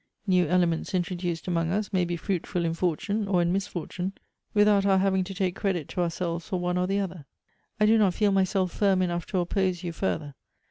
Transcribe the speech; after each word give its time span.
New 0.25 0.47
elements 0.47 0.95
introduced 0.95 1.47
among 1.47 1.69
us 1.69 1.93
may 1.93 2.05
be 2.05 2.15
fruitful 2.17 2.65
in 2.65 2.73
fortune 2.73 3.27
or 3.27 3.39
in 3.39 3.53
misfortune, 3.53 4.13
without 4.51 4.83
our 4.83 4.97
having 4.97 5.23
to 5.23 5.33
take 5.35 5.55
credit 5.55 5.87
to 5.89 6.01
ourselves 6.01 6.47
for 6.47 6.59
one 6.59 6.75
or 6.75 6.87
the 6.87 6.99
other. 6.99 7.27
I 7.79 7.85
do 7.85 7.99
not 7.99 8.15
feel 8.15 8.31
myself 8.31 8.71
firm 8.71 9.03
enough 9.03 9.27
to 9.27 9.37
oppose 9.37 9.83
you 9.83 9.91
further. 9.91 10.33